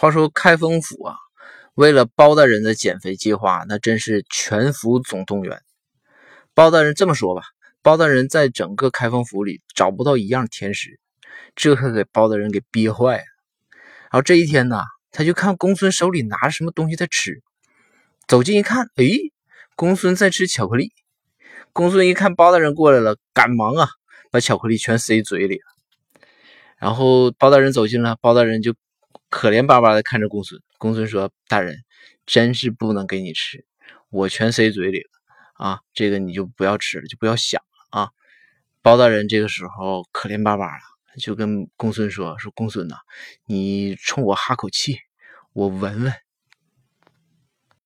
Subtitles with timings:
[0.00, 1.16] 话说开封府啊，
[1.74, 5.60] 为了包大人的减肥计划，那真是全府总动员。
[6.54, 7.42] 包大人这么说吧，
[7.82, 11.00] 包大人在整个开封府里找不到一样甜食，
[11.56, 13.24] 这可给包大人给憋坏了。
[14.02, 17.42] 然后这一天呢，他就看公孙手里拿着什么东西在吃，
[18.28, 19.04] 走近一看，哎，
[19.74, 20.92] 公孙在吃巧克力。
[21.72, 23.88] 公孙一看包大人过来了，赶忙啊，
[24.30, 25.64] 把巧克力全塞嘴里了。
[26.76, 28.76] 然后包大人走近了，包大人就。
[29.30, 31.84] 可怜巴巴的看着公孙，公孙说：“大人，
[32.26, 33.64] 真是不能给你吃，
[34.10, 35.10] 我全塞嘴里了
[35.66, 35.80] 啊！
[35.92, 38.10] 这个你就不要吃了，就不要想了啊！”
[38.80, 40.82] 包大人这个时候可怜巴巴了，
[41.20, 42.96] 就跟公孙说：“说公孙呐，
[43.44, 44.98] 你冲我哈口气，
[45.52, 46.12] 我闻闻。”